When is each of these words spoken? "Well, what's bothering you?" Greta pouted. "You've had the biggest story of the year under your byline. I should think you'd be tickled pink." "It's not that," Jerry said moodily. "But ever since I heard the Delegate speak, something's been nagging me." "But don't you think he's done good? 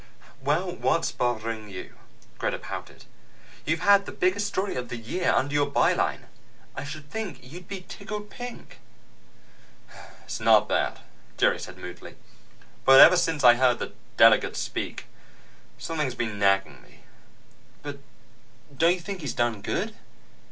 "Well, 0.41 0.71
what's 0.75 1.11
bothering 1.11 1.69
you?" 1.69 1.93
Greta 2.39 2.57
pouted. 2.57 3.05
"You've 3.67 3.81
had 3.81 4.07
the 4.07 4.11
biggest 4.11 4.47
story 4.47 4.75
of 4.75 4.89
the 4.89 4.97
year 4.97 5.31
under 5.31 5.53
your 5.53 5.67
byline. 5.69 6.23
I 6.75 6.83
should 6.83 7.11
think 7.11 7.37
you'd 7.43 7.67
be 7.67 7.85
tickled 7.87 8.31
pink." 8.31 8.79
"It's 10.23 10.39
not 10.39 10.67
that," 10.69 11.01
Jerry 11.37 11.59
said 11.59 11.77
moodily. 11.77 12.15
"But 12.83 12.99
ever 12.99 13.15
since 13.15 13.43
I 13.43 13.53
heard 13.53 13.77
the 13.77 13.93
Delegate 14.17 14.55
speak, 14.55 15.05
something's 15.77 16.15
been 16.15 16.39
nagging 16.39 16.81
me." 16.81 17.01
"But 17.83 17.99
don't 18.75 18.93
you 18.95 18.99
think 19.01 19.21
he's 19.21 19.35
done 19.35 19.61
good? 19.61 19.93